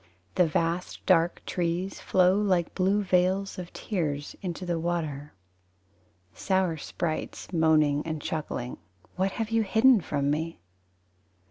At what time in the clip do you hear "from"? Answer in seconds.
10.01-10.31